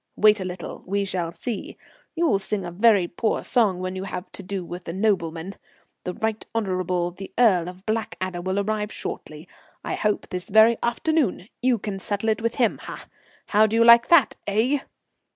[0.15, 1.77] Wait a little, we shall see.
[2.15, 5.53] You'll sing a very poor song when you have to do with a nobleman.
[6.05, 9.47] The Right Honourable the Earl of Blackadder will arrive shortly.
[9.83, 11.49] I hope this very afternoon.
[11.61, 13.05] You can settle it with him, ah!
[13.49, 14.79] How do you like that, eh?"